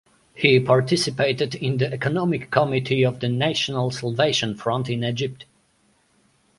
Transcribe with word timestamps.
He 0.33 0.59
Participated 0.59 1.53
in 1.53 1.77
the 1.77 1.93
economic 1.93 2.49
committee 2.49 3.03
of 3.05 3.19
the 3.19 3.29
National 3.29 3.91
Salvation 3.91 4.55
Front 4.55 4.89
in 4.89 5.03
Egypt. 5.03 5.45